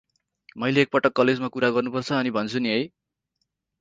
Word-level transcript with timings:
मैले 0.61 0.81
एक 0.85 0.89
पटक 0.95 1.13
कलेज 1.19 1.43
मा 1.43 1.49
कुरा 1.57 1.69
गर्नु 1.75 1.93
पर्छ 1.97 2.17
अनि 2.21 2.33
भन्छु 2.39 2.63
नी 2.67 2.73
है। 2.75 2.81